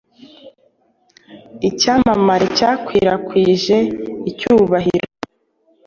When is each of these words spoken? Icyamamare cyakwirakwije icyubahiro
Icyamamare 1.69 2.45
cyakwirakwije 2.57 3.77
icyubahiro 4.29 5.07